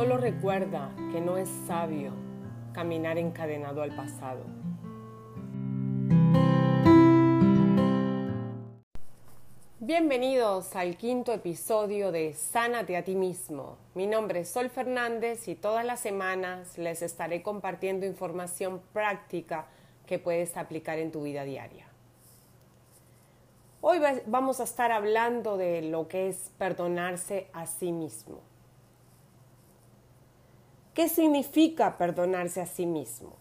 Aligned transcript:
Solo 0.00 0.16
recuerda 0.16 0.94
que 1.12 1.20
no 1.20 1.36
es 1.36 1.46
sabio 1.66 2.14
caminar 2.72 3.18
encadenado 3.18 3.82
al 3.82 3.94
pasado. 3.94 4.40
Bienvenidos 9.78 10.74
al 10.74 10.96
quinto 10.96 11.34
episodio 11.34 12.12
de 12.12 12.32
Sánate 12.32 12.96
a 12.96 13.04
ti 13.04 13.14
mismo. 13.14 13.76
Mi 13.94 14.06
nombre 14.06 14.40
es 14.40 14.48
Sol 14.48 14.70
Fernández 14.70 15.48
y 15.48 15.54
todas 15.54 15.84
las 15.84 16.00
semanas 16.00 16.78
les 16.78 17.02
estaré 17.02 17.42
compartiendo 17.42 18.06
información 18.06 18.80
práctica 18.94 19.66
que 20.06 20.18
puedes 20.18 20.56
aplicar 20.56 20.98
en 20.98 21.12
tu 21.12 21.24
vida 21.24 21.44
diaria. 21.44 21.84
Hoy 23.82 23.98
vamos 24.24 24.60
a 24.60 24.64
estar 24.64 24.92
hablando 24.92 25.58
de 25.58 25.82
lo 25.82 26.08
que 26.08 26.30
es 26.30 26.52
perdonarse 26.56 27.48
a 27.52 27.66
sí 27.66 27.92
mismo. 27.92 28.49
¿Qué 30.94 31.08
significa 31.08 31.96
perdonarse 31.96 32.60
a 32.60 32.66
sí 32.66 32.86
mismo? 32.86 33.36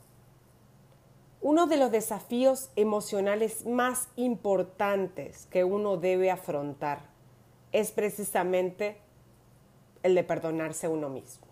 Uno 1.41 1.67
de 1.67 1.77
los 1.77 1.91
desafíos 1.91 2.69
emocionales 2.75 3.65
más 3.65 4.09
importantes 4.15 5.47
que 5.47 5.63
uno 5.63 5.97
debe 5.97 6.31
afrontar 6.31 7.09
es 7.71 7.91
precisamente 7.91 8.97
el 10.03 10.15
de 10.15 10.23
perdonarse 10.23 10.87
a 10.87 10.89
uno 10.89 11.09
mismo. 11.09 11.47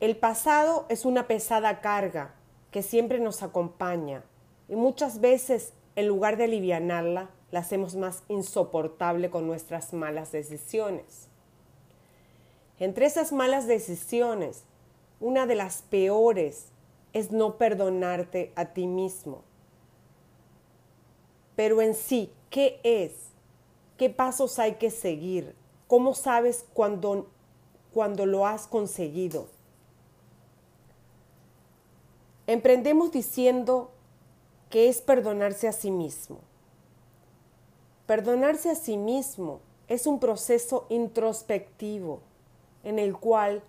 El 0.00 0.16
pasado 0.16 0.86
es 0.88 1.04
una 1.04 1.26
pesada 1.26 1.80
carga 1.80 2.34
que 2.70 2.82
siempre 2.82 3.18
nos 3.18 3.42
acompaña 3.42 4.24
y 4.68 4.76
muchas 4.76 5.20
veces 5.20 5.72
en 5.98 6.06
lugar 6.06 6.36
de 6.36 6.44
alivianarla, 6.44 7.28
la 7.50 7.58
hacemos 7.58 7.96
más 7.96 8.22
insoportable 8.28 9.30
con 9.30 9.48
nuestras 9.48 9.92
malas 9.92 10.30
decisiones. 10.30 11.28
Entre 12.80 13.06
esas 13.06 13.32
malas 13.32 13.66
decisiones, 13.66 14.62
una 15.20 15.46
de 15.46 15.56
las 15.56 15.82
peores 15.82 16.66
es 17.12 17.32
no 17.32 17.56
perdonarte 17.56 18.52
a 18.54 18.66
ti 18.66 18.86
mismo. 18.86 19.42
Pero 21.56 21.82
en 21.82 21.94
sí, 21.94 22.32
¿qué 22.50 22.80
es? 22.84 23.12
¿Qué 23.96 24.10
pasos 24.10 24.60
hay 24.60 24.74
que 24.74 24.92
seguir? 24.92 25.56
¿Cómo 25.88 26.14
sabes 26.14 26.66
cuando, 26.72 27.28
cuando 27.92 28.26
lo 28.26 28.46
has 28.46 28.68
conseguido? 28.68 29.48
Emprendemos 32.46 33.10
diciendo 33.10 33.90
que 34.70 34.88
es 34.88 35.00
perdonarse 35.00 35.66
a 35.66 35.72
sí 35.72 35.90
mismo. 35.90 36.38
Perdonarse 38.06 38.70
a 38.70 38.76
sí 38.76 38.96
mismo 38.96 39.60
es 39.88 40.06
un 40.06 40.20
proceso 40.20 40.86
introspectivo 40.90 42.20
en 42.84 42.98
el 42.98 43.16
cual 43.16 43.62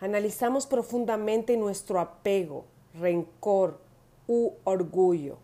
analizamos 0.00 0.66
profundamente 0.66 1.56
nuestro 1.56 2.00
apego, 2.00 2.64
rencor 2.94 3.78
u 4.26 4.52
orgullo 4.64 5.38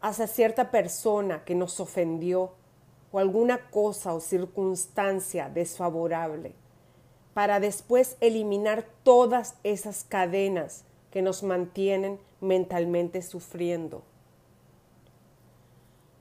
hacia 0.00 0.26
cierta 0.26 0.70
persona 0.70 1.44
que 1.44 1.54
nos 1.54 1.80
ofendió 1.80 2.52
o 3.10 3.18
alguna 3.18 3.70
cosa 3.70 4.12
o 4.12 4.20
circunstancia 4.20 5.48
desfavorable, 5.48 6.54
para 7.32 7.58
después 7.60 8.16
eliminar 8.20 8.84
todas 9.02 9.54
esas 9.62 10.04
cadenas 10.04 10.84
que 11.10 11.22
nos 11.22 11.42
mantienen 11.42 12.18
mentalmente 12.40 13.22
sufriendo. 13.22 14.02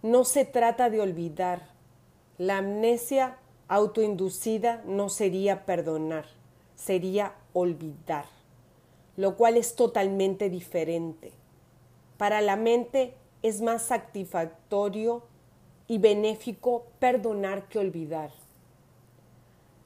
No 0.01 0.23
se 0.23 0.45
trata 0.45 0.89
de 0.89 1.01
olvidar. 1.01 1.73
La 2.38 2.57
amnesia 2.57 3.38
autoinducida 3.67 4.83
no 4.86 5.09
sería 5.09 5.66
perdonar, 5.66 6.25
sería 6.75 7.36
olvidar, 7.53 8.25
lo 9.18 9.35
cual 9.35 9.57
es 9.57 9.75
totalmente 9.75 10.50
diferente. 10.50 11.31
Para 12.18 12.41
la 12.41 12.56
mente 12.56 13.13
es 13.41 13.62
más 13.62 13.84
satisfactorio 13.84 15.23
y 15.88 15.97
benéfico 15.97 16.85
perdonar 17.00 17.68
que 17.68 17.79
olvidar. 17.79 18.31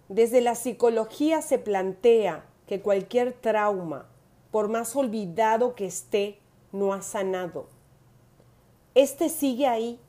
Desde 0.09 0.41
la 0.41 0.55
psicología 0.55 1.41
se 1.41 1.59
plantea 1.59 2.45
que 2.65 2.81
cualquier 2.81 3.33
trauma, 3.33 4.07
por 4.51 4.69
más 4.69 4.95
olvidado 4.95 5.75
que 5.75 5.85
esté, 5.85 6.39
no 6.71 6.93
ha 6.93 7.01
sanado. 7.01 7.67
Este 8.95 9.29
sigue 9.29 9.67
ahí 9.67 9.99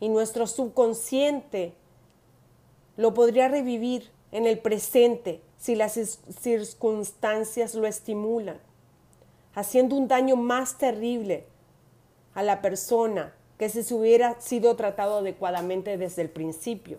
y 0.00 0.08
nuestro 0.08 0.46
subconsciente 0.46 1.74
lo 2.96 3.14
podría 3.14 3.48
revivir 3.48 4.10
en 4.32 4.46
el 4.46 4.58
presente 4.58 5.42
si 5.58 5.74
las 5.74 5.98
circunstancias 6.40 7.74
lo 7.74 7.86
estimulan, 7.86 8.58
haciendo 9.54 9.96
un 9.96 10.08
daño 10.08 10.36
más 10.36 10.78
terrible 10.78 11.46
a 12.34 12.42
la 12.42 12.60
persona 12.60 13.34
que 13.58 13.68
si 13.68 13.82
se 13.82 13.94
hubiera 13.94 14.40
sido 14.40 14.76
tratado 14.76 15.18
adecuadamente 15.18 15.96
desde 15.96 16.22
el 16.22 16.30
principio. 16.30 16.98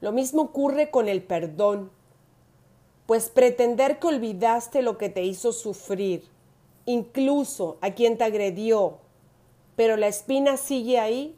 Lo 0.00 0.12
mismo 0.12 0.42
ocurre 0.42 0.90
con 0.90 1.08
el 1.08 1.22
perdón, 1.22 1.90
pues 3.06 3.28
pretender 3.28 3.98
que 3.98 4.06
olvidaste 4.06 4.82
lo 4.82 4.96
que 4.96 5.08
te 5.08 5.24
hizo 5.24 5.52
sufrir, 5.52 6.24
incluso 6.86 7.76
a 7.80 7.90
quien 7.90 8.16
te 8.16 8.24
agredió, 8.24 8.98
pero 9.74 9.96
la 9.96 10.06
espina 10.06 10.56
sigue 10.56 10.98
ahí, 10.98 11.36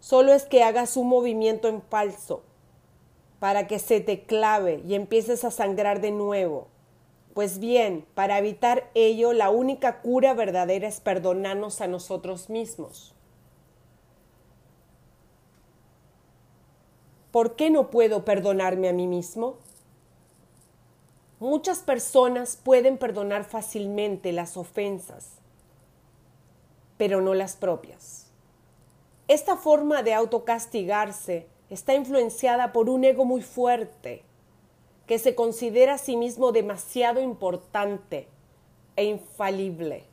Solo 0.00 0.32
es 0.32 0.44
que 0.44 0.62
hagas 0.62 0.96
un 0.96 1.08
movimiento 1.08 1.68
en 1.68 1.82
falso 1.82 2.42
para 3.40 3.66
que 3.66 3.78
se 3.78 4.00
te 4.00 4.24
clave 4.24 4.82
y 4.86 4.94
empieces 4.94 5.44
a 5.44 5.50
sangrar 5.50 6.00
de 6.00 6.10
nuevo. 6.10 6.68
Pues 7.34 7.58
bien, 7.58 8.06
para 8.14 8.38
evitar 8.38 8.90
ello, 8.94 9.32
la 9.32 9.50
única 9.50 10.00
cura 10.00 10.32
verdadera 10.32 10.88
es 10.88 11.00
perdonarnos 11.00 11.80
a 11.80 11.86
nosotros 11.86 12.48
mismos. 12.48 13.14
¿Por 17.30 17.54
qué 17.54 17.68
no 17.68 17.90
puedo 17.90 18.24
perdonarme 18.24 18.88
a 18.88 18.94
mí 18.94 19.06
mismo? 19.06 19.56
Muchas 21.38 21.80
personas 21.80 22.56
pueden 22.56 22.96
perdonar 22.96 23.44
fácilmente 23.44 24.32
las 24.32 24.56
ofensas, 24.56 25.32
pero 26.96 27.20
no 27.20 27.34
las 27.34 27.56
propias. 27.56 28.25
Esta 29.28 29.56
forma 29.56 30.04
de 30.04 30.14
autocastigarse 30.14 31.48
está 31.68 31.94
influenciada 31.94 32.72
por 32.72 32.88
un 32.88 33.02
ego 33.02 33.24
muy 33.24 33.42
fuerte, 33.42 34.22
que 35.08 35.18
se 35.18 35.34
considera 35.34 35.94
a 35.94 35.98
sí 35.98 36.16
mismo 36.16 36.52
demasiado 36.52 37.20
importante 37.20 38.28
e 38.94 39.04
infalible. 39.04 40.04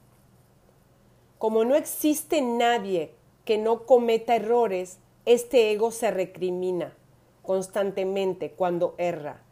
Como 1.37 1.63
no 1.63 1.75
existe 1.75 2.41
nadie 2.41 3.13
que 3.45 3.59
no 3.59 3.85
cometa 3.85 4.35
errores, 4.35 4.97
este 5.27 5.71
ego 5.71 5.91
se 5.91 6.09
recrimina 6.09 6.95
constantemente 7.43 8.53
cuando 8.53 8.95
erra. 8.97 9.43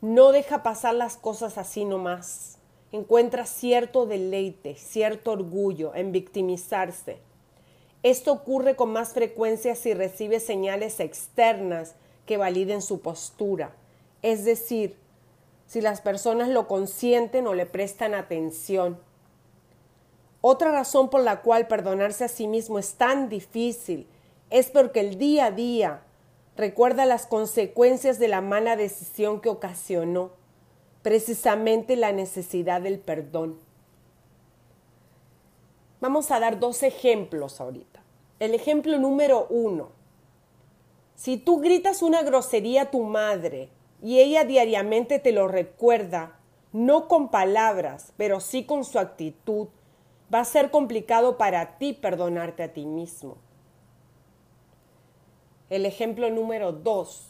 No 0.00 0.30
deja 0.30 0.62
pasar 0.62 0.94
las 0.94 1.16
cosas 1.16 1.58
así 1.58 1.84
nomás. 1.84 2.58
Encuentra 2.92 3.46
cierto 3.46 4.06
deleite, 4.06 4.76
cierto 4.76 5.32
orgullo 5.32 5.92
en 5.96 6.12
victimizarse 6.12 7.18
esto 8.02 8.32
ocurre 8.32 8.76
con 8.76 8.90
más 8.90 9.12
frecuencia 9.12 9.74
si 9.74 9.94
recibe 9.94 10.40
señales 10.40 11.00
externas 11.00 11.94
que 12.26 12.36
validen 12.36 12.82
su 12.82 13.00
postura, 13.00 13.72
es 14.22 14.44
decir, 14.44 14.96
si 15.66 15.80
las 15.80 16.00
personas 16.00 16.48
lo 16.48 16.68
consienten 16.68 17.46
o 17.46 17.54
le 17.54 17.66
prestan 17.66 18.14
atención. 18.14 18.98
Otra 20.40 20.70
razón 20.70 21.10
por 21.10 21.22
la 21.22 21.42
cual 21.42 21.66
perdonarse 21.66 22.24
a 22.24 22.28
sí 22.28 22.46
mismo 22.46 22.78
es 22.78 22.94
tan 22.94 23.28
difícil 23.28 24.06
es 24.50 24.70
porque 24.70 25.00
el 25.00 25.18
día 25.18 25.46
a 25.46 25.50
día 25.50 26.02
recuerda 26.56 27.04
las 27.06 27.26
consecuencias 27.26 28.18
de 28.18 28.28
la 28.28 28.40
mala 28.40 28.76
decisión 28.76 29.40
que 29.40 29.48
ocasionó, 29.48 30.30
precisamente 31.02 31.96
la 31.96 32.12
necesidad 32.12 32.80
del 32.80 32.98
perdón. 32.98 33.58
Vamos 36.00 36.30
a 36.30 36.38
dar 36.38 36.60
dos 36.60 36.84
ejemplos 36.84 37.60
ahorita. 37.60 38.02
El 38.38 38.54
ejemplo 38.54 38.98
número 38.98 39.48
uno. 39.50 39.90
Si 41.16 41.38
tú 41.38 41.58
gritas 41.58 42.02
una 42.02 42.22
grosería 42.22 42.82
a 42.82 42.90
tu 42.90 43.02
madre 43.02 43.68
y 44.00 44.20
ella 44.20 44.44
diariamente 44.44 45.18
te 45.18 45.32
lo 45.32 45.48
recuerda, 45.48 46.38
no 46.72 47.08
con 47.08 47.30
palabras, 47.30 48.12
pero 48.16 48.38
sí 48.38 48.64
con 48.64 48.84
su 48.84 49.00
actitud, 49.00 49.66
va 50.32 50.40
a 50.40 50.44
ser 50.44 50.70
complicado 50.70 51.36
para 51.36 51.78
ti 51.78 51.94
perdonarte 51.94 52.62
a 52.62 52.72
ti 52.72 52.86
mismo. 52.86 53.36
El 55.68 55.84
ejemplo 55.84 56.30
número 56.30 56.70
dos. 56.70 57.26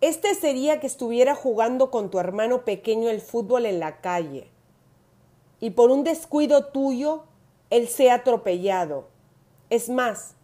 Este 0.00 0.32
sería 0.36 0.78
que 0.78 0.86
estuviera 0.86 1.34
jugando 1.34 1.90
con 1.90 2.08
tu 2.08 2.20
hermano 2.20 2.64
pequeño 2.64 3.08
el 3.10 3.20
fútbol 3.20 3.66
en 3.66 3.80
la 3.80 4.00
calle 4.00 4.48
y 5.60 5.70
por 5.70 5.90
un 5.90 6.04
descuido 6.04 6.66
tuyo 6.66 7.24
él 7.70 7.88
sea 7.88 8.14
atropellado. 8.14 9.08
Es 9.70 9.88
más, 9.88 10.34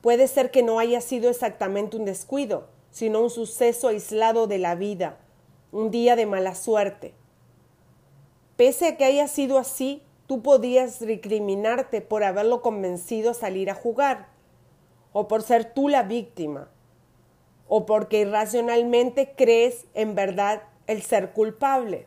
puede 0.00 0.28
ser 0.28 0.50
que 0.50 0.62
no 0.62 0.78
haya 0.78 1.00
sido 1.00 1.30
exactamente 1.30 1.96
un 1.96 2.04
descuido, 2.04 2.68
sino 2.90 3.20
un 3.20 3.30
suceso 3.30 3.88
aislado 3.88 4.46
de 4.46 4.58
la 4.58 4.74
vida, 4.74 5.18
un 5.72 5.90
día 5.90 6.16
de 6.16 6.26
mala 6.26 6.54
suerte. 6.54 7.14
Pese 8.56 8.88
a 8.88 8.96
que 8.96 9.04
haya 9.04 9.28
sido 9.28 9.58
así, 9.58 10.02
tú 10.26 10.42
podías 10.42 11.00
recriminarte 11.00 12.00
por 12.00 12.24
haberlo 12.24 12.62
convencido 12.62 13.30
a 13.30 13.34
salir 13.34 13.70
a 13.70 13.74
jugar, 13.74 14.28
o 15.12 15.28
por 15.28 15.42
ser 15.42 15.72
tú 15.72 15.88
la 15.88 16.02
víctima, 16.02 16.68
o 17.68 17.86
porque 17.86 18.20
irracionalmente 18.20 19.34
crees 19.36 19.86
en 19.94 20.14
verdad 20.14 20.62
el 20.86 21.02
ser 21.02 21.32
culpable. 21.32 22.06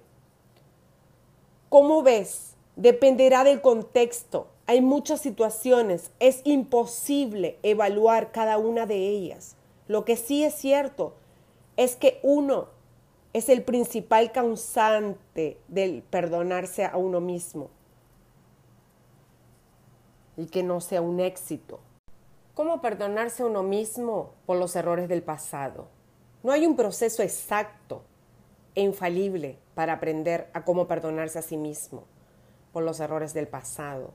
¿Cómo 1.73 2.03
ves? 2.03 2.53
Dependerá 2.75 3.43
del 3.43 3.59
contexto. 3.59 4.45
Hay 4.67 4.79
muchas 4.79 5.21
situaciones. 5.21 6.11
Es 6.19 6.41
imposible 6.43 7.57
evaluar 7.63 8.31
cada 8.31 8.59
una 8.59 8.85
de 8.85 9.09
ellas. 9.09 9.55
Lo 9.87 10.05
que 10.05 10.15
sí 10.15 10.43
es 10.43 10.53
cierto 10.53 11.15
es 11.75 11.95
que 11.95 12.19
uno 12.21 12.67
es 13.33 13.49
el 13.49 13.63
principal 13.63 14.31
causante 14.31 15.57
del 15.67 16.03
perdonarse 16.03 16.85
a 16.85 16.95
uno 16.95 17.21
mismo 17.21 17.71
y 20.37 20.45
que 20.45 20.61
no 20.61 20.79
sea 20.79 21.01
un 21.01 21.19
éxito. 21.19 21.79
¿Cómo 22.53 22.81
perdonarse 22.81 23.41
a 23.41 23.47
uno 23.47 23.63
mismo 23.63 24.35
por 24.45 24.57
los 24.57 24.75
errores 24.75 25.09
del 25.09 25.23
pasado? 25.23 25.87
No 26.43 26.51
hay 26.51 26.67
un 26.67 26.75
proceso 26.75 27.23
exacto 27.23 28.03
e 28.75 28.81
infalible 28.81 29.57
para 29.75 29.93
aprender 29.93 30.49
a 30.53 30.63
cómo 30.63 30.87
perdonarse 30.87 31.39
a 31.39 31.43
sí 31.43 31.57
mismo 31.57 32.05
por 32.71 32.83
los 32.83 32.99
errores 32.99 33.33
del 33.33 33.47
pasado. 33.47 34.11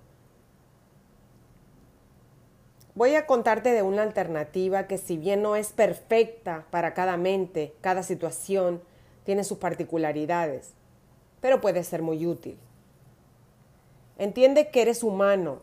Voy 2.95 3.15
a 3.15 3.27
contarte 3.27 3.71
de 3.71 3.83
una 3.83 4.03
alternativa 4.03 4.89
que 4.89 4.99
si 4.99 5.17
bien 5.17 5.41
no 5.41 5.55
es 5.55 5.73
perfecta 5.73 6.67
para 6.71 6.95
cada 6.95 7.17
mente, 7.17 7.73
cada 7.81 8.03
situación, 8.03 8.83
tiene 9.25 9.45
sus 9.45 9.59
particularidades, 9.59 10.73
pero 11.41 11.61
puede 11.61 11.85
ser 11.85 12.03
muy 12.03 12.27
útil. 12.27 12.59
Entiende 14.19 14.71
que 14.71 14.83
eres 14.83 15.05
humano. 15.05 15.61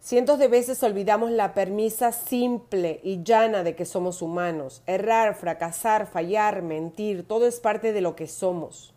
Cientos 0.00 0.38
de 0.38 0.48
veces 0.48 0.82
olvidamos 0.82 1.30
la 1.30 1.52
permisa 1.52 2.10
simple 2.10 3.00
y 3.04 3.22
llana 3.22 3.62
de 3.62 3.76
que 3.76 3.84
somos 3.84 4.22
humanos. 4.22 4.82
Errar, 4.86 5.34
fracasar, 5.34 6.06
fallar, 6.06 6.62
mentir, 6.62 7.28
todo 7.28 7.46
es 7.46 7.60
parte 7.60 7.92
de 7.92 8.00
lo 8.00 8.16
que 8.16 8.26
somos. 8.26 8.94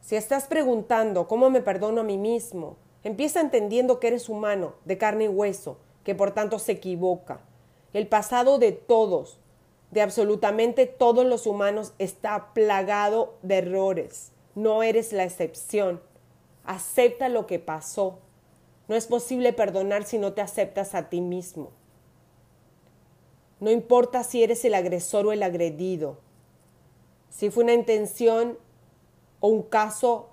Si 0.00 0.14
estás 0.14 0.46
preguntando 0.46 1.26
cómo 1.26 1.50
me 1.50 1.60
perdono 1.60 2.02
a 2.02 2.04
mí 2.04 2.18
mismo, 2.18 2.76
empieza 3.02 3.40
entendiendo 3.40 3.98
que 3.98 4.06
eres 4.06 4.28
humano, 4.28 4.74
de 4.84 4.96
carne 4.96 5.24
y 5.24 5.28
hueso, 5.28 5.78
que 6.04 6.14
por 6.14 6.30
tanto 6.30 6.60
se 6.60 6.72
equivoca. 6.72 7.40
El 7.92 8.06
pasado 8.06 8.58
de 8.58 8.70
todos, 8.70 9.40
de 9.90 10.02
absolutamente 10.02 10.86
todos 10.86 11.26
los 11.26 11.48
humanos, 11.48 11.94
está 11.98 12.54
plagado 12.54 13.34
de 13.42 13.58
errores. 13.58 14.30
No 14.54 14.84
eres 14.84 15.12
la 15.12 15.24
excepción. 15.24 16.00
Acepta 16.64 17.28
lo 17.28 17.46
que 17.46 17.58
pasó. 17.58 18.18
No 18.88 18.96
es 18.96 19.06
posible 19.06 19.52
perdonar 19.52 20.04
si 20.04 20.18
no 20.18 20.32
te 20.32 20.40
aceptas 20.40 20.94
a 20.94 21.08
ti 21.08 21.20
mismo. 21.20 21.70
No 23.60 23.70
importa 23.70 24.24
si 24.24 24.42
eres 24.42 24.64
el 24.64 24.74
agresor 24.74 25.26
o 25.26 25.32
el 25.32 25.42
agredido. 25.42 26.18
Si 27.28 27.50
fue 27.50 27.64
una 27.64 27.74
intención 27.74 28.58
o 29.38 29.48
un 29.48 29.62
caso, 29.62 30.30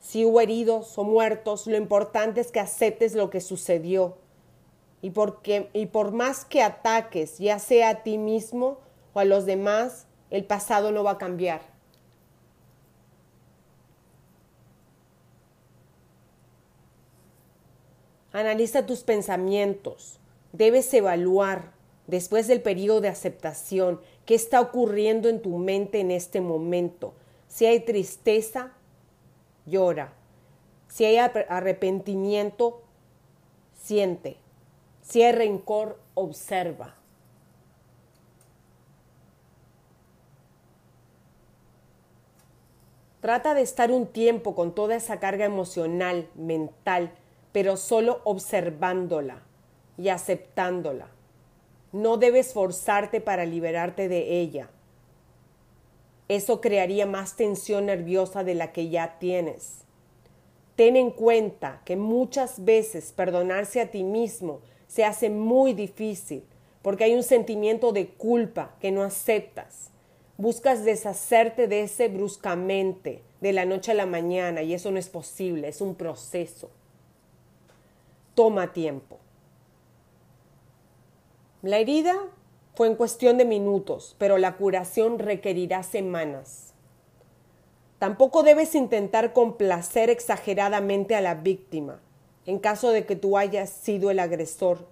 si 0.00 0.24
hubo 0.24 0.40
heridos 0.40 0.96
o 0.96 1.04
muertos, 1.04 1.66
lo 1.66 1.76
importante 1.76 2.40
es 2.40 2.50
que 2.50 2.60
aceptes 2.60 3.14
lo 3.14 3.30
que 3.30 3.40
sucedió. 3.40 4.16
Y, 5.00 5.10
porque, 5.10 5.70
y 5.72 5.86
por 5.86 6.12
más 6.12 6.44
que 6.44 6.62
ataques, 6.62 7.38
ya 7.38 7.58
sea 7.58 7.88
a 7.90 8.02
ti 8.02 8.18
mismo 8.18 8.78
o 9.12 9.20
a 9.20 9.24
los 9.24 9.44
demás, 9.44 10.06
el 10.30 10.44
pasado 10.44 10.92
no 10.92 11.04
va 11.04 11.12
a 11.12 11.18
cambiar. 11.18 11.71
Analiza 18.32 18.86
tus 18.86 19.02
pensamientos. 19.02 20.18
Debes 20.52 20.92
evaluar, 20.94 21.72
después 22.06 22.46
del 22.46 22.62
periodo 22.62 23.00
de 23.00 23.08
aceptación, 23.08 24.00
qué 24.26 24.34
está 24.34 24.60
ocurriendo 24.60 25.28
en 25.28 25.42
tu 25.42 25.58
mente 25.58 26.00
en 26.00 26.10
este 26.10 26.40
momento. 26.40 27.14
Si 27.48 27.66
hay 27.66 27.80
tristeza, 27.80 28.72
llora. 29.66 30.14
Si 30.88 31.04
hay 31.04 31.16
arrepentimiento, 31.16 32.82
siente. 33.74 34.36
Si 35.02 35.22
hay 35.22 35.32
rencor, 35.32 35.98
observa. 36.14 36.96
Trata 43.20 43.54
de 43.54 43.62
estar 43.62 43.92
un 43.92 44.06
tiempo 44.06 44.54
con 44.54 44.74
toda 44.74 44.96
esa 44.96 45.20
carga 45.20 45.44
emocional, 45.44 46.28
mental, 46.34 47.12
pero 47.52 47.76
solo 47.76 48.20
observándola 48.24 49.42
y 49.98 50.08
aceptándola. 50.08 51.08
No 51.92 52.16
debes 52.16 52.54
forzarte 52.54 53.20
para 53.20 53.44
liberarte 53.44 54.08
de 54.08 54.40
ella. 54.40 54.70
Eso 56.28 56.60
crearía 56.60 57.06
más 57.06 57.36
tensión 57.36 57.86
nerviosa 57.86 58.42
de 58.42 58.54
la 58.54 58.72
que 58.72 58.88
ya 58.88 59.18
tienes. 59.18 59.84
Ten 60.76 60.96
en 60.96 61.10
cuenta 61.10 61.82
que 61.84 61.96
muchas 61.96 62.64
veces 62.64 63.12
perdonarse 63.12 63.80
a 63.80 63.90
ti 63.90 64.04
mismo 64.04 64.60
se 64.86 65.04
hace 65.04 65.28
muy 65.28 65.74
difícil 65.74 66.44
porque 66.80 67.04
hay 67.04 67.14
un 67.14 67.22
sentimiento 67.22 67.92
de 67.92 68.08
culpa 68.08 68.74
que 68.80 68.90
no 68.90 69.02
aceptas. 69.02 69.90
Buscas 70.36 70.84
deshacerte 70.84 71.68
de 71.68 71.82
ese 71.82 72.08
bruscamente, 72.08 73.22
de 73.40 73.52
la 73.52 73.64
noche 73.64 73.92
a 73.92 73.94
la 73.94 74.06
mañana, 74.06 74.62
y 74.62 74.74
eso 74.74 74.90
no 74.90 74.98
es 74.98 75.08
posible, 75.08 75.68
es 75.68 75.80
un 75.80 75.94
proceso. 75.94 76.70
Toma 78.34 78.72
tiempo. 78.72 79.18
La 81.60 81.78
herida 81.78 82.14
fue 82.74 82.86
en 82.86 82.96
cuestión 82.96 83.36
de 83.36 83.44
minutos, 83.44 84.16
pero 84.18 84.38
la 84.38 84.56
curación 84.56 85.18
requerirá 85.18 85.82
semanas. 85.82 86.72
Tampoco 87.98 88.42
debes 88.42 88.74
intentar 88.74 89.32
complacer 89.32 90.10
exageradamente 90.10 91.14
a 91.14 91.20
la 91.20 91.34
víctima, 91.34 92.00
en 92.46 92.58
caso 92.58 92.90
de 92.90 93.06
que 93.06 93.16
tú 93.16 93.36
hayas 93.36 93.70
sido 93.70 94.10
el 94.10 94.18
agresor. 94.18 94.88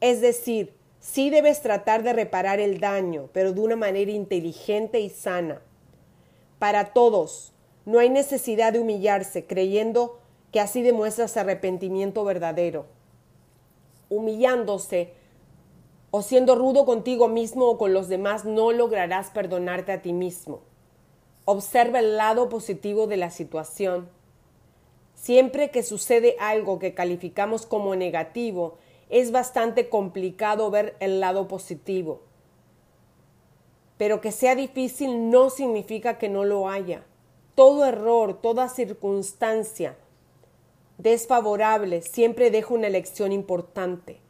Es 0.00 0.20
decir, 0.20 0.72
sí 1.00 1.28
debes 1.30 1.60
tratar 1.60 2.04
de 2.04 2.12
reparar 2.12 2.60
el 2.60 2.78
daño, 2.78 3.28
pero 3.32 3.52
de 3.52 3.60
una 3.60 3.76
manera 3.76 4.12
inteligente 4.12 5.00
y 5.00 5.10
sana. 5.10 5.60
Para 6.58 6.92
todos, 6.92 7.52
no 7.84 7.98
hay 7.98 8.08
necesidad 8.08 8.72
de 8.72 8.78
humillarse 8.78 9.46
creyendo 9.46 10.20
que 10.52 10.60
así 10.60 10.82
demuestras 10.82 11.36
arrepentimiento 11.36 12.24
verdadero. 12.24 12.86
Humillándose 14.08 15.12
o 16.10 16.22
siendo 16.22 16.54
rudo 16.54 16.86
contigo 16.86 17.28
mismo 17.28 17.66
o 17.66 17.78
con 17.78 17.92
los 17.92 18.08
demás, 18.08 18.44
no 18.44 18.72
lograrás 18.72 19.30
perdonarte 19.30 19.92
a 19.92 20.00
ti 20.00 20.12
mismo. 20.12 20.60
Observa 21.44 21.98
el 21.98 22.16
lado 22.16 22.48
positivo 22.48 23.06
de 23.06 23.18
la 23.18 23.30
situación. 23.30 24.08
Siempre 25.14 25.70
que 25.70 25.82
sucede 25.82 26.36
algo 26.40 26.78
que 26.78 26.94
calificamos 26.94 27.66
como 27.66 27.94
negativo, 27.94 28.78
es 29.10 29.32
bastante 29.32 29.88
complicado 29.88 30.70
ver 30.70 30.96
el 31.00 31.20
lado 31.20 31.48
positivo. 31.48 32.22
Pero 33.98 34.20
que 34.20 34.32
sea 34.32 34.54
difícil 34.54 35.30
no 35.30 35.50
significa 35.50 36.18
que 36.18 36.28
no 36.28 36.44
lo 36.44 36.68
haya. 36.68 37.04
Todo 37.54 37.84
error, 37.84 38.40
toda 38.40 38.68
circunstancia 38.68 39.96
desfavorable 40.98 42.02
siempre 42.02 42.50
deja 42.50 42.74
una 42.74 42.88
lección 42.88 43.32
importante. 43.32 44.20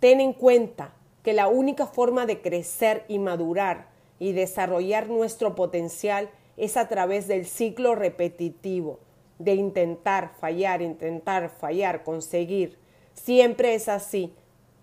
Ten 0.00 0.20
en 0.20 0.32
cuenta 0.32 0.94
que 1.22 1.32
la 1.32 1.48
única 1.48 1.86
forma 1.86 2.26
de 2.26 2.40
crecer 2.40 3.04
y 3.08 3.18
madurar 3.18 3.88
y 4.18 4.32
desarrollar 4.32 5.08
nuestro 5.08 5.54
potencial 5.54 6.30
es 6.56 6.76
a 6.76 6.88
través 6.88 7.28
del 7.28 7.46
ciclo 7.46 7.94
repetitivo, 7.94 8.98
de 9.38 9.54
intentar, 9.54 10.32
fallar, 10.40 10.80
intentar, 10.80 11.50
fallar, 11.50 12.02
conseguir. 12.02 12.78
Siempre 13.12 13.74
es 13.74 13.88
así. 13.88 14.32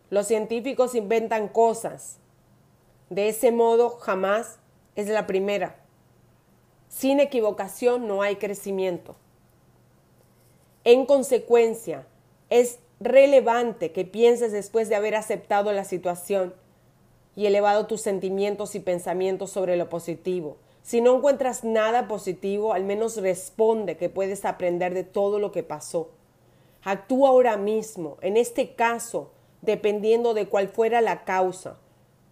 Los 0.10 0.28
científicos 0.28 0.94
inventan 0.94 1.48
cosas. 1.48 2.20
De 3.10 3.30
ese 3.30 3.52
modo, 3.52 3.90
jamás 3.90 4.60
es 4.96 5.08
la 5.08 5.25
primera. 5.25 5.78
Sin 6.90 7.20
equivocación 7.20 8.08
no 8.08 8.22
hay 8.22 8.36
crecimiento. 8.36 9.16
En 10.86 11.06
consecuencia, 11.06 12.06
es 12.50 12.80
relevante 13.00 13.92
que 13.92 14.06
pienses 14.06 14.52
después 14.52 14.90
de 14.90 14.96
haber 14.96 15.16
aceptado 15.16 15.72
la 15.72 15.86
situación 15.86 16.54
y 17.36 17.46
elevado 17.46 17.88
tus 17.88 18.02
sentimientos 18.02 18.75
y 18.75 18.80
pensamientos 18.80 19.50
sobre 19.50 19.78
lo 19.78 19.90
positivo. 19.90 20.58
Si 20.82 21.00
no 21.00 21.16
encuentras 21.16 21.63
nada 21.63 22.08
positivo, 22.10 22.74
al 22.74 22.84
menos 22.84 23.18
responde 23.18 23.96
que 23.96 24.10
puedes 24.10 24.44
aprender 24.44 24.94
de 24.94 25.06
todo 25.06 25.40
lo 25.40 25.54
que 25.54 25.63
pasó. 25.63 26.10
Actúa 26.84 27.30
ahora 27.30 27.56
mismo. 27.56 28.18
En 28.22 28.36
este 28.36 28.75
caso, 28.75 29.32
dependiendo 29.62 30.34
de 30.34 30.50
cuál 30.50 30.68
fuera 30.68 31.00
la 31.00 31.24
causa. 31.24 31.78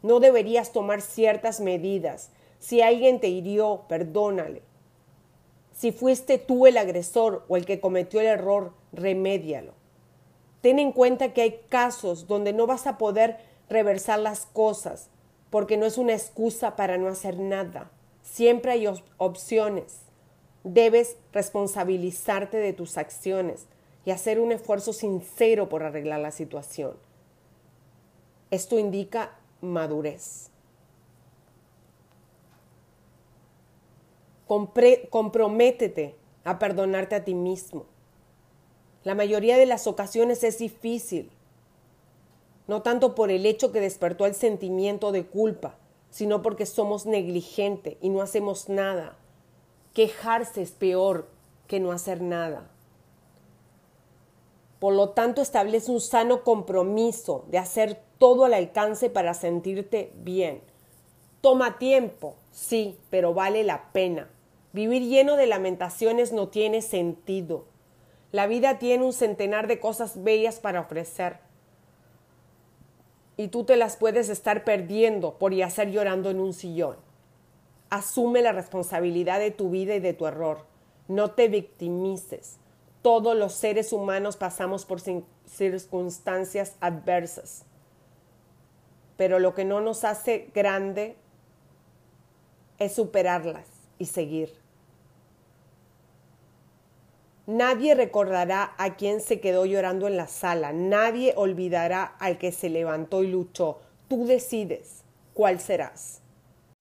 No 0.04 0.20
deberías 0.20 0.74
tomar 0.74 1.02
ciertas 1.02 1.62
medidas. 1.62 2.32
Si 2.60 2.82
alguien 2.82 3.22
te 3.22 3.30
hirió, 3.30 3.84
perdónale. 3.88 4.62
Si 5.82 5.92
fuiste 5.92 6.38
tú 6.38 6.68
el 6.68 6.78
agresor 6.78 7.44
o 7.48 7.58
el 7.58 7.66
que 7.66 7.80
cometió 7.80 8.20
el 8.20 8.28
error, 8.28 8.72
remédialo. 8.94 9.74
Ten 10.62 10.78
en 10.78 10.92
cuenta 10.92 11.34
que 11.34 11.42
hay 11.42 11.62
casos 11.70 12.28
donde 12.28 12.54
no 12.54 12.68
vas 12.68 12.86
a 12.86 13.00
poder 13.00 13.40
reversar 13.68 14.20
las 14.20 14.46
cosas, 14.46 15.10
porque 15.50 15.78
no 15.78 15.88
es 15.88 15.98
una 15.98 16.14
excusa 16.14 16.76
para 16.76 17.00
no 17.00 17.08
hacer 17.08 17.40
nada. 17.40 17.90
Siempre 18.22 18.74
hay 18.74 18.88
opciones. 19.18 20.02
Debes 20.64 21.18
responsabilizarte 21.34 22.58
de 22.58 22.74
tus 22.74 23.00
acciones 23.00 23.66
y 24.06 24.12
hacer 24.12 24.40
un 24.40 24.52
esfuerzo 24.52 24.94
sincero 24.94 25.68
por 25.68 25.82
arreglar 25.82 26.20
la 26.20 26.30
situación. 26.30 26.94
Esto 28.52 28.78
indica 28.78 29.32
madurez. 29.62 30.51
Comprométete 35.10 36.16
a 36.44 36.60
perdonarte 36.60 37.16
a 37.16 37.24
ti 37.24 37.34
mismo. 37.34 37.86
La 39.04 39.16
mayoría 39.16 39.58
de 39.58 39.66
las 39.66 39.88
ocasiones 39.88 40.44
es 40.44 40.58
difícil, 40.58 41.32
no 42.68 42.82
tanto 42.82 43.16
por 43.16 43.32
el 43.32 43.46
hecho 43.46 43.72
que 43.72 43.80
despertó 43.80 44.26
el 44.26 44.36
sentimiento 44.36 45.12
de 45.12 45.26
culpa, 45.26 45.78
sino 46.10 46.42
porque 46.42 46.66
somos 46.66 47.06
negligentes 47.06 47.96
y 48.02 48.10
no 48.10 48.22
hacemos 48.22 48.68
nada. 48.70 49.18
Quejarse 49.94 50.62
es 50.62 50.72
peor 50.72 51.30
que 51.68 51.80
no 51.80 51.92
hacer 51.92 52.22
nada. 52.22 52.70
Por 54.80 54.94
lo 54.94 55.10
tanto, 55.10 55.42
establece 55.42 55.92
un 55.92 56.02
sano 56.02 56.44
compromiso 56.44 57.46
de 57.48 57.58
hacer 57.58 58.02
todo 58.18 58.46
al 58.46 58.54
alcance 58.54 59.10
para 59.10 59.34
sentirte 59.34 60.12
bien. 60.16 60.62
Toma 61.40 61.78
tiempo, 61.78 62.36
sí, 62.52 62.98
pero 63.10 63.34
vale 63.34 63.64
la 63.64 63.92
pena. 63.92 64.30
Vivir 64.74 65.04
lleno 65.04 65.36
de 65.36 65.48
lamentaciones 65.48 66.32
no 66.32 66.48
tiene 66.48 66.82
sentido. 66.82 67.66
La 68.32 68.48
vida 68.48 68.80
tiene 68.80 69.04
un 69.04 69.12
centenar 69.12 69.68
de 69.68 69.80
cosas 69.80 70.24
bellas 70.24 70.60
para 70.60 70.80
ofrecer. 70.80 71.40
Y 73.36 73.50
tú 73.50 73.66
te 73.66 73.76
las 73.76 73.98
puedes 73.98 74.30
estar 74.30 74.64
perdiendo 74.64 75.38
por 75.38 75.54
yacer 75.54 75.92
llorando 75.92 76.30
en 76.30 76.40
un 76.40 76.54
sillón. 76.54 76.96
Asume 77.90 78.42
la 78.42 78.54
responsabilidad 78.54 79.40
de 79.40 79.52
tu 79.52 79.70
vida 79.70 79.96
y 79.96 80.00
de 80.00 80.14
tu 80.14 80.26
error. 80.26 80.66
No 81.10 81.32
te 81.32 81.50
victimices. 81.50 82.58
Todos 83.02 83.36
los 83.36 83.54
seres 83.54 83.92
humanos 83.92 84.38
pasamos 84.38 84.86
por 84.86 85.02
circunstancias 85.46 86.76
adversas. 86.80 87.66
Pero 89.18 89.40
lo 89.40 89.54
que 89.54 89.66
no 89.66 89.82
nos 89.82 90.06
hace 90.06 90.50
grande 90.54 91.18
es 92.80 92.94
superarlas 92.96 93.68
y 93.98 94.06
seguir. 94.06 94.61
Nadie 97.48 97.96
recordará 97.96 98.76
a 98.78 98.96
quien 98.96 99.20
se 99.20 99.40
quedó 99.40 99.66
llorando 99.66 100.08
en 100.08 100.16
la 100.16 100.28
sala, 100.28 100.74
nadie 100.74 101.34
olvidará 101.36 102.04
al 102.04 102.38
que 102.38 102.52
se 102.52 102.70
levantó 102.70 103.24
y 103.24 103.28
luchó. 103.28 103.80
Tú 104.08 104.28
decides 104.28 105.04
cuál 105.34 105.60
serás. 105.60 106.22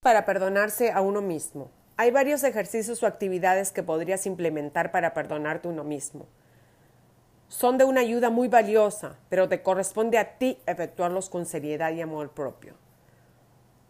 Para 0.01 0.25
perdonarse 0.25 0.91
a 0.91 1.01
uno 1.01 1.21
mismo. 1.21 1.71
Hay 1.97 2.11
varios 2.11 2.43
ejercicios 2.43 3.01
o 3.01 3.07
actividades 3.07 3.71
que 3.71 3.83
podrías 3.83 4.25
implementar 4.25 4.91
para 4.91 5.13
perdonarte 5.13 5.67
uno 5.67 5.83
mismo. 5.83 6.27
Son 7.47 7.77
de 7.77 7.83
una 7.83 8.01
ayuda 8.01 8.29
muy 8.29 8.47
valiosa, 8.47 9.17
pero 9.29 9.49
te 9.49 9.61
corresponde 9.61 10.17
a 10.17 10.37
ti 10.37 10.59
efectuarlos 10.67 11.29
con 11.29 11.45
seriedad 11.45 11.91
y 11.91 12.01
amor 12.01 12.31
propio. 12.31 12.75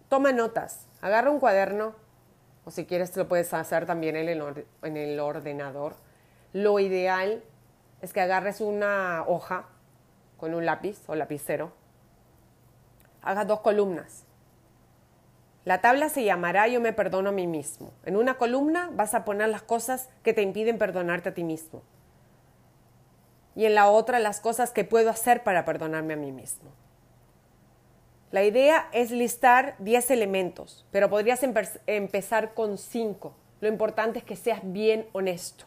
Toma 0.09 0.31
notas, 0.31 0.87
agarra 1.01 1.31
un 1.31 1.39
cuaderno, 1.39 1.95
o 2.65 2.71
si 2.71 2.85
quieres 2.85 3.15
lo 3.15 3.27
puedes 3.27 3.53
hacer 3.53 3.85
también 3.85 4.15
en 4.15 4.97
el 4.97 5.19
ordenador 5.19 5.95
lo 6.53 6.79
ideal 6.79 7.43
es 8.01 8.13
que 8.13 8.21
agarres 8.21 8.61
una 8.61 9.23
hoja 9.27 9.65
con 10.37 10.53
un 10.53 10.65
lápiz 10.65 10.97
o 11.07 11.15
lapicero, 11.15 11.71
hagas 13.21 13.47
dos 13.47 13.61
columnas. 13.61 14.25
La 15.63 15.81
tabla 15.81 16.09
se 16.09 16.23
llamará 16.23 16.67
Yo 16.67 16.81
me 16.81 16.93
perdono 16.93 17.29
a 17.29 17.33
mí 17.33 17.45
mismo. 17.45 17.93
En 18.03 18.17
una 18.17 18.37
columna 18.37 18.89
vas 18.93 19.13
a 19.13 19.23
poner 19.23 19.49
las 19.49 19.61
cosas 19.61 20.09
que 20.23 20.33
te 20.33 20.41
impiden 20.41 20.79
perdonarte 20.79 21.29
a 21.29 21.33
ti 21.35 21.43
mismo. 21.43 21.83
Y 23.55 23.65
en 23.65 23.75
la 23.75 23.87
otra 23.89 24.19
las 24.19 24.39
cosas 24.39 24.71
que 24.71 24.83
puedo 24.83 25.11
hacer 25.11 25.43
para 25.43 25.63
perdonarme 25.63 26.13
a 26.13 26.17
mí 26.17 26.31
mismo. 26.31 26.71
La 28.31 28.43
idea 28.43 28.87
es 28.93 29.11
listar 29.11 29.75
10 29.79 30.09
elementos, 30.09 30.85
pero 30.89 31.09
podrías 31.09 31.43
empezar 31.43 32.53
con 32.53 32.77
5. 32.77 33.35
Lo 33.59 33.67
importante 33.67 34.19
es 34.19 34.25
que 34.25 34.37
seas 34.37 34.61
bien 34.63 35.07
honesto. 35.11 35.65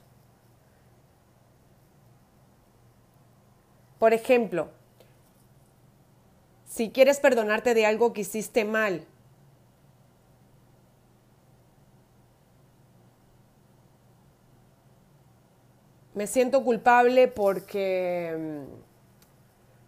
Por 3.99 4.13
ejemplo, 4.13 4.69
si 6.67 6.91
quieres 6.91 7.21
perdonarte 7.21 7.75
de 7.75 7.87
algo 7.87 8.13
que 8.13 8.23
hiciste 8.23 8.65
mal, 8.65 9.07
me 16.15 16.27
siento 16.27 16.65
culpable 16.65 17.29
porque 17.29 18.37
mm, 18.39 18.85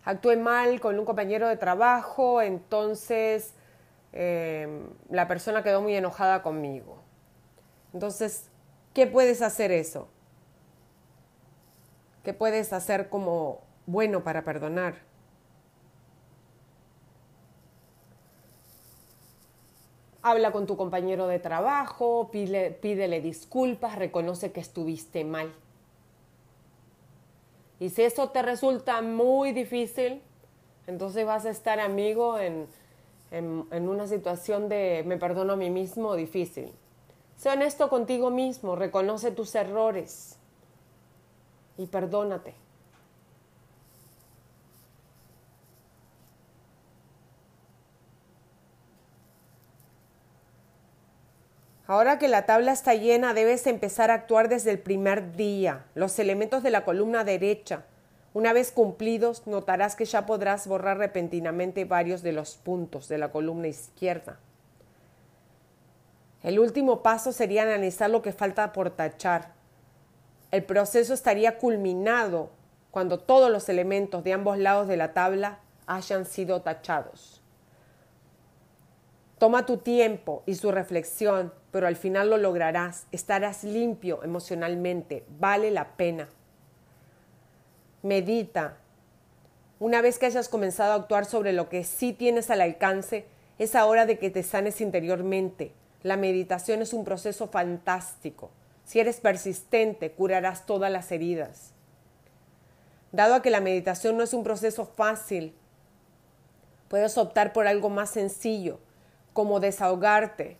actué 0.04 0.36
mal 0.36 0.80
con 0.80 0.98
un 0.98 1.04
compañero 1.04 1.48
de 1.48 1.56
trabajo, 1.56 2.42
entonces 2.42 3.54
em, 4.12 4.88
la 5.10 5.26
persona 5.28 5.62
quedó 5.62 5.82
muy 5.82 5.94
enojada 5.94 6.42
conmigo. 6.42 6.98
Entonces, 7.92 8.48
¿qué 8.92 9.06
puedes 9.06 9.42
hacer 9.42 9.72
eso? 9.72 10.08
¿Qué 12.22 12.34
puedes 12.34 12.72
hacer 12.72 13.08
como 13.08 13.65
bueno 13.86 14.22
para 14.22 14.44
perdonar. 14.44 14.96
Habla 20.22 20.50
con 20.50 20.66
tu 20.66 20.76
compañero 20.76 21.28
de 21.28 21.38
trabajo, 21.38 22.30
pídele 22.32 23.20
disculpas, 23.20 23.96
reconoce 23.96 24.50
que 24.50 24.60
estuviste 24.60 25.24
mal. 25.24 25.52
Y 27.78 27.90
si 27.90 28.02
eso 28.02 28.30
te 28.30 28.42
resulta 28.42 29.02
muy 29.02 29.52
difícil, 29.52 30.20
entonces 30.86 31.24
vas 31.24 31.46
a 31.46 31.50
estar 31.50 31.78
amigo 31.78 32.38
en, 32.38 32.66
en, 33.30 33.88
una 33.88 34.06
situación 34.06 34.68
de 34.68 35.04
me 35.06 35.16
perdono 35.16 35.52
a 35.52 35.56
mí 35.56 35.70
mismo 35.70 36.14
difícil. 36.16 36.72
Sé 37.36 37.50
honesto 37.50 37.88
contigo 37.88 38.30
mismo, 38.30 38.76
reconoce 38.76 39.30
tus 39.30 39.54
errores 39.54 40.38
y 41.76 41.86
perdónate. 41.86 42.65
Ahora 51.88 52.18
que 52.18 52.26
la 52.26 52.46
tabla 52.46 52.72
está 52.72 52.94
llena, 52.94 53.32
debes 53.32 53.66
empezar 53.68 54.10
a 54.10 54.14
actuar 54.14 54.48
desde 54.48 54.72
el 54.72 54.80
primer 54.80 55.36
día. 55.36 55.84
Los 55.94 56.18
elementos 56.18 56.64
de 56.64 56.70
la 56.70 56.84
columna 56.84 57.22
derecha. 57.22 57.84
Una 58.34 58.52
vez 58.52 58.72
cumplidos, 58.72 59.46
notarás 59.46 59.94
que 59.94 60.04
ya 60.04 60.26
podrás 60.26 60.66
borrar 60.66 60.98
repentinamente 60.98 61.84
varios 61.84 62.22
de 62.22 62.32
los 62.32 62.56
puntos 62.56 63.08
de 63.08 63.18
la 63.18 63.30
columna 63.30 63.68
izquierda. 63.68 64.38
El 66.42 66.58
último 66.58 67.02
paso 67.02 67.32
sería 67.32 67.62
analizar 67.62 68.10
lo 68.10 68.20
que 68.20 68.32
falta 68.32 68.72
por 68.72 68.90
tachar. 68.90 69.54
El 70.50 70.64
proceso 70.64 71.14
estaría 71.14 71.56
culminado 71.58 72.50
cuando 72.90 73.20
todos 73.20 73.50
los 73.50 73.68
elementos 73.68 74.24
de 74.24 74.32
ambos 74.32 74.58
lados 74.58 74.88
de 74.88 74.96
la 74.96 75.12
tabla 75.12 75.60
hayan 75.86 76.26
sido 76.26 76.62
tachados. 76.62 77.42
Toma 79.38 79.66
tu 79.66 79.78
tiempo 79.78 80.42
y 80.46 80.54
su 80.54 80.72
reflexión, 80.72 81.52
pero 81.70 81.86
al 81.86 81.96
final 81.96 82.30
lo 82.30 82.38
lograrás. 82.38 83.06
Estarás 83.12 83.64
limpio 83.64 84.22
emocionalmente. 84.22 85.24
Vale 85.38 85.70
la 85.70 85.96
pena. 85.96 86.28
Medita. 88.02 88.78
Una 89.78 90.00
vez 90.00 90.18
que 90.18 90.26
hayas 90.26 90.48
comenzado 90.48 90.92
a 90.92 90.96
actuar 90.96 91.26
sobre 91.26 91.52
lo 91.52 91.68
que 91.68 91.84
sí 91.84 92.14
tienes 92.14 92.50
al 92.50 92.62
alcance, 92.62 93.26
es 93.58 93.74
hora 93.74 94.06
de 94.06 94.18
que 94.18 94.30
te 94.30 94.42
sanes 94.42 94.80
interiormente. 94.80 95.72
La 96.02 96.16
meditación 96.16 96.80
es 96.80 96.94
un 96.94 97.04
proceso 97.04 97.48
fantástico. 97.48 98.50
Si 98.84 99.00
eres 99.00 99.20
persistente, 99.20 100.12
curarás 100.12 100.64
todas 100.64 100.90
las 100.90 101.12
heridas. 101.12 101.72
Dado 103.12 103.42
que 103.42 103.50
la 103.50 103.60
meditación 103.60 104.16
no 104.16 104.22
es 104.22 104.32
un 104.32 104.44
proceso 104.44 104.86
fácil, 104.86 105.54
puedes 106.88 107.18
optar 107.18 107.52
por 107.52 107.66
algo 107.66 107.88
más 107.88 108.10
sencillo, 108.10 108.78
como 109.36 109.60
desahogarte 109.60 110.56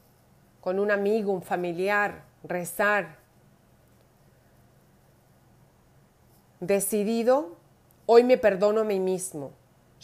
con 0.61 0.79
un 0.79 0.91
amigo, 0.91 1.33
un 1.33 1.41
familiar, 1.41 2.25
rezar. 2.45 3.17
Decidido, 6.61 7.57
hoy 8.05 8.23
me 8.23 8.37
perdono 8.37 8.83
a 8.83 8.85
mí 8.85 9.01
mismo. 9.01 9.53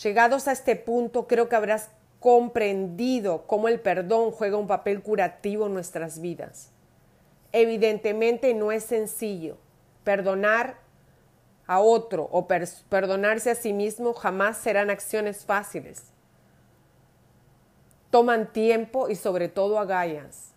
Llegados 0.03 0.49
a 0.49 0.53
este 0.53 0.75
punto, 0.75 1.27
creo 1.27 1.51
que 1.51 1.57
habrás 1.57 1.91
comprendido 2.19 3.47
cómo 3.47 3.69
el 3.69 3.79
perdón 3.79 4.31
juega 4.31 4.57
un 4.57 4.67
papel 4.67 5.03
curativo 5.03 5.67
en 5.67 5.75
nuestras 5.75 6.23
vidas. 6.23 6.71
Evidentemente 7.53 8.55
no 8.55 8.73
es 8.73 8.85
sencillo. 8.85 9.59
Perdonar 10.03 10.79
a 11.67 11.81
otro 11.81 12.27
o 12.33 12.49
perdonarse 12.49 13.51
a 13.51 13.55
sí 13.55 13.75
mismo 13.75 14.15
jamás 14.15 14.57
serán 14.57 14.89
acciones 14.89 15.45
fáciles. 15.45 16.13
Toman 18.13 18.53
tiempo 18.53 19.09
y 19.09 19.17
sobre 19.17 19.49
todo 19.49 19.79
agallas. 19.79 20.53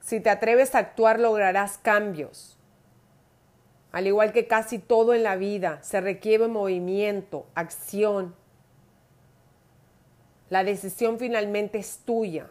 Si 0.00 0.20
te 0.20 0.30
atreves 0.30 0.74
a 0.74 0.78
actuar 0.78 1.20
lograrás 1.20 1.76
cambios. 1.76 2.58
Al 3.92 4.06
igual 4.06 4.32
que 4.32 4.46
casi 4.46 4.78
todo 4.78 5.12
en 5.12 5.22
la 5.22 5.36
vida, 5.36 5.82
se 5.82 6.00
requiere 6.00 6.48
movimiento, 6.48 7.44
acción. 7.54 8.34
La 10.48 10.64
decisión 10.64 11.18
finalmente 11.18 11.76
es 11.76 11.98
tuya. 12.06 12.48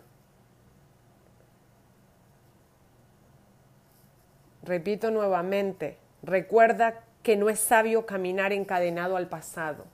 Repito 4.61 5.09
nuevamente, 5.09 5.97
recuerda 6.21 7.05
que 7.23 7.37
no 7.37 7.49
es 7.49 7.59
sabio 7.59 8.05
caminar 8.05 8.53
encadenado 8.53 9.17
al 9.17 9.27
pasado. 9.27 9.85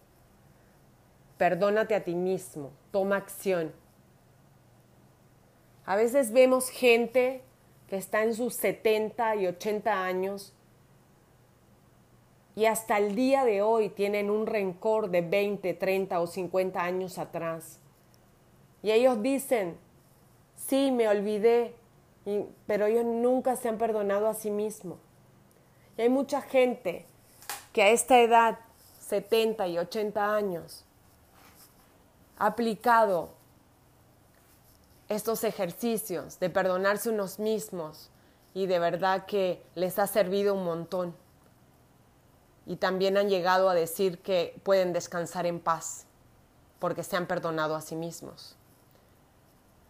Perdónate 1.38 1.96
a 1.96 2.03
ti 2.03 2.15
mismo, 2.15 2.72
toma 2.91 3.17
acción. 3.17 3.72
A 5.86 5.96
veces 5.96 6.32
vemos 6.32 6.70
gente 6.70 7.44
que 7.88 7.96
está 7.96 8.24
en 8.24 8.34
sus 8.34 8.56
70 8.56 9.36
y 9.38 9.48
80 9.48 10.03
años 10.03 10.53
y 12.58 12.65
hasta 12.65 12.98
el 12.98 13.13
día 13.13 13.46
de 13.46 13.62
hoy 13.62 13.89
tienen 13.89 14.32
un 14.32 14.48
rencor 14.48 15.12
de 15.12 15.22
20, 15.22 15.75
30 15.75 16.20
o 16.20 16.25
50 16.25 16.82
años 16.82 17.20
atrás. 17.20 17.79
Y 18.82 18.89
ellos 18.89 19.22
dicen, 19.22 19.77
sí, 20.56 20.89
me 20.89 21.08
olvidé, 21.08 21.75
pero 22.65 22.88
ellos 22.88 23.06
nunca 23.06 23.56
se 23.58 23.70
han 23.70 23.77
perdonado 23.77 24.27
a 24.27 24.34
sí 24.34 24.50
mismos. 24.50 24.98
Y 26.00 26.01
hay 26.01 26.10
mucha 26.10 26.41
gente 26.41 27.06
que 27.74 27.84
a 27.84 27.89
esta 27.91 28.20
edad, 28.20 28.58
70 29.01 29.67
y 29.67 29.77
80 29.77 30.36
años, 30.36 30.87
aplicado 32.38 33.29
estos 35.10 35.44
ejercicios 35.44 36.39
de 36.39 36.50
perdonarse 36.50 37.10
unos 37.10 37.39
mismos 37.39 38.10
y 38.53 38.65
de 38.65 38.79
verdad 38.79 39.25
que 39.25 39.63
les 39.75 40.00
ha 40.00 40.08
servido 40.08 40.53
un 40.53 40.63
montón 40.65 41.15
y 42.65 42.75
también 42.75 43.17
han 43.17 43.29
llegado 43.29 43.70
a 43.70 43.74
decir 43.74 44.20
que 44.20 44.60
pueden 44.63 44.91
descansar 44.91 45.46
en 45.46 45.60
paz 45.60 46.06
porque 46.79 47.03
se 47.03 47.15
han 47.15 47.25
perdonado 47.25 47.75
a 47.75 47.82
sí 47.82 47.96
mismos. 47.96 48.57